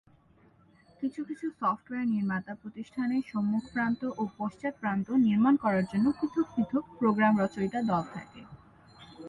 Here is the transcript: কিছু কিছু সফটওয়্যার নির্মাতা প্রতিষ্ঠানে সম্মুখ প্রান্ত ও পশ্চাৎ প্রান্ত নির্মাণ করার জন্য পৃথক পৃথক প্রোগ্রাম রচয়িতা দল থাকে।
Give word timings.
কিছু 1.01 1.21
কিছু 1.23 1.45
সফটওয়্যার 1.59 2.07
নির্মাতা 2.07 2.53
প্রতিষ্ঠানে 2.61 3.15
সম্মুখ 3.31 3.63
প্রান্ত 3.73 4.01
ও 4.17 4.23
পশ্চাৎ 4.37 4.73
প্রান্ত 4.81 5.07
নির্মাণ 5.27 5.53
করার 5.63 5.85
জন্য 5.91 6.05
পৃথক 6.19 6.47
পৃথক 6.55 6.83
প্রোগ্রাম 6.99 7.33
রচয়িতা 7.37 7.79
দল 7.89 8.03
থাকে। 8.13 8.41